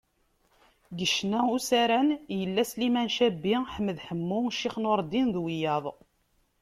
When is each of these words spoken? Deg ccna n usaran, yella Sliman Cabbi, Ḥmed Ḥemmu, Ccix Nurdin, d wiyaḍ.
Deg 0.97 1.09
ccna 1.13 1.41
n 1.47 1.51
usaran, 1.55 2.09
yella 2.39 2.63
Sliman 2.69 3.09
Cabbi, 3.15 3.53
Ḥmed 3.73 3.97
Ḥemmu, 4.07 4.39
Ccix 4.53 4.75
Nurdin, 4.79 5.27
d 5.33 5.35
wiyaḍ. 5.43 5.85